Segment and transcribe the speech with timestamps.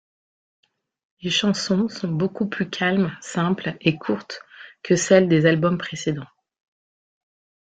[1.21, 4.41] Les chansons sont beaucoup plus calmes, simples et courtes
[4.81, 6.25] que celles des albums précédents.